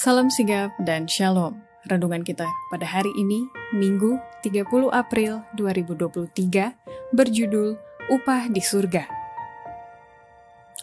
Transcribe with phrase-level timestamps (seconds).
[0.00, 1.60] Salam sigap dan shalom.
[1.84, 3.44] Renungan kita pada hari ini,
[3.76, 6.72] Minggu 30 April 2023,
[7.12, 7.76] berjudul
[8.08, 9.04] Upah di Surga.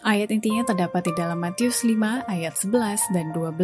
[0.06, 3.58] Ayat intinya terdapat di dalam Matius 5 ayat 11 dan 12.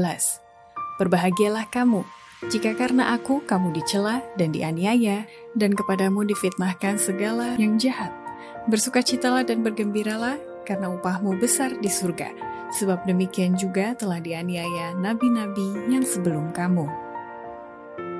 [0.98, 2.02] Berbahagialah kamu,
[2.50, 5.22] jika karena aku kamu dicela dan dianiaya,
[5.54, 8.10] dan kepadamu difitnahkan segala yang jahat.
[8.66, 10.34] Bersukacitalah dan bergembiralah,
[10.66, 16.90] karena upahmu besar di surga sebab demikian juga telah dianiaya nabi-nabi yang sebelum kamu.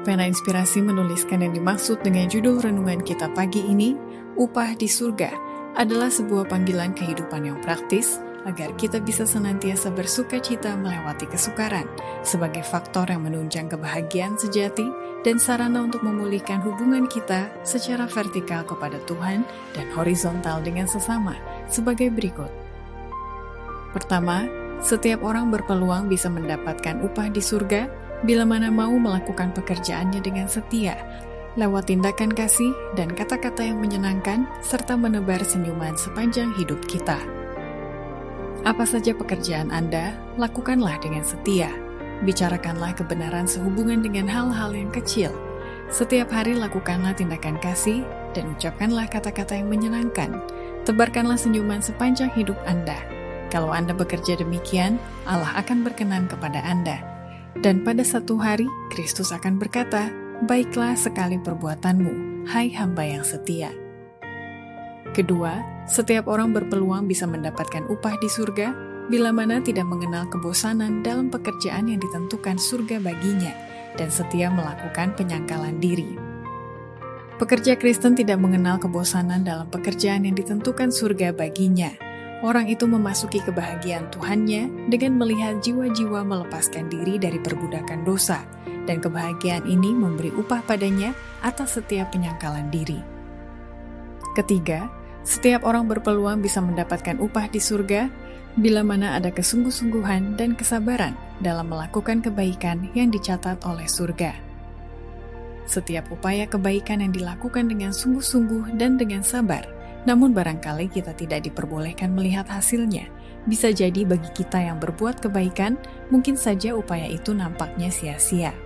[0.05, 3.97] Pena Inspirasi menuliskan yang dimaksud dengan judul renungan kita pagi ini,
[4.37, 5.33] Upah di Surga,
[5.75, 11.89] adalah sebuah panggilan kehidupan yang praktis agar kita bisa senantiasa bersuka cita melewati kesukaran
[12.20, 14.84] sebagai faktor yang menunjang kebahagiaan sejati
[15.25, 19.42] dan sarana untuk memulihkan hubungan kita secara vertikal kepada Tuhan
[19.73, 21.34] dan horizontal dengan sesama
[21.66, 22.63] sebagai berikut.
[23.95, 24.51] Pertama,
[24.83, 27.87] setiap orang berpeluang bisa mendapatkan upah di surga
[28.27, 30.98] bila mana mau melakukan pekerjaannya dengan setia,
[31.55, 37.17] lewat tindakan kasih dan kata-kata yang menyenangkan, serta menebar senyuman sepanjang hidup kita.
[38.67, 41.70] Apa saja pekerjaan Anda, lakukanlah dengan setia.
[42.27, 45.31] Bicarakanlah kebenaran sehubungan dengan hal-hal yang kecil.
[45.92, 50.41] Setiap hari lakukanlah tindakan kasih dan ucapkanlah kata-kata yang menyenangkan.
[50.89, 53.23] Tebarkanlah senyuman sepanjang hidup Anda
[53.55, 54.98] kalau Anda bekerja demikian,
[55.30, 56.98] Allah akan berkenan kepada Anda.
[57.62, 60.11] Dan pada satu hari, Kristus akan berkata,
[60.42, 63.70] Baiklah sekali perbuatanmu, hai hamba yang setia.
[65.14, 68.74] Kedua, setiap orang berpeluang bisa mendapatkan upah di surga
[69.06, 73.55] bila mana tidak mengenal kebosanan dalam pekerjaan yang ditentukan surga baginya
[73.94, 76.18] dan setia melakukan penyangkalan diri.
[77.39, 81.94] Pekerja Kristen tidak mengenal kebosanan dalam pekerjaan yang ditentukan surga baginya,
[82.45, 88.45] orang itu memasuki kebahagiaan Tuhannya dengan melihat jiwa-jiwa melepaskan diri dari perbudakan dosa,
[88.84, 93.01] dan kebahagiaan ini memberi upah padanya atas setiap penyangkalan diri.
[94.36, 94.92] Ketiga,
[95.24, 98.13] setiap orang berpeluang bisa mendapatkan upah di surga
[98.61, 104.36] bila mana ada kesungguh-sungguhan dan kesabaran dalam melakukan kebaikan yang dicatat oleh surga.
[105.64, 109.64] Setiap upaya kebaikan yang dilakukan dengan sungguh-sungguh dan dengan sabar
[110.05, 113.09] namun barangkali kita tidak diperbolehkan melihat hasilnya.
[113.45, 115.77] Bisa jadi bagi kita yang berbuat kebaikan,
[116.09, 118.57] mungkin saja upaya itu nampaknya sia-sia.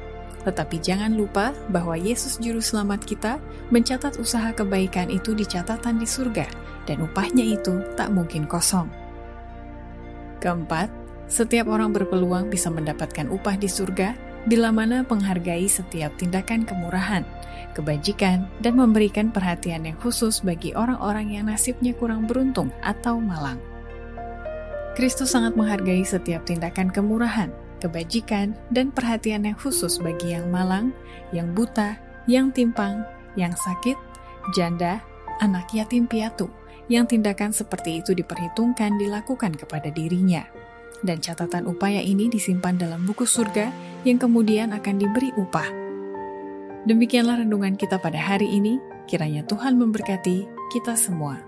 [0.47, 3.43] Tetapi jangan lupa bahwa Yesus Juru Selamat kita
[3.75, 6.47] mencatat usaha kebaikan itu di catatan di surga,
[6.87, 8.87] dan upahnya itu tak mungkin kosong.
[10.39, 10.87] Keempat,
[11.27, 17.27] setiap orang berpeluang bisa mendapatkan upah di surga bila mana penghargai setiap tindakan kemurahan,
[17.75, 23.59] kebajikan, dan memberikan perhatian yang khusus bagi orang-orang yang nasibnya kurang beruntung atau malang.
[24.99, 30.91] Kristus sangat menghargai setiap tindakan kemurahan, kebajikan, dan perhatian yang khusus bagi yang malang,
[31.31, 31.95] yang buta,
[32.27, 33.07] yang timpang,
[33.39, 33.95] yang sakit,
[34.59, 34.99] janda,
[35.39, 36.51] anak yatim piatu,
[36.91, 40.43] yang tindakan seperti itu diperhitungkan dilakukan kepada dirinya.
[40.99, 43.71] Dan catatan upaya ini disimpan dalam buku surga
[44.07, 45.89] yang kemudian akan diberi upah
[46.89, 48.81] Demikianlah renungan kita pada hari ini.
[49.05, 51.48] Kiranya Tuhan memberkati kita semua.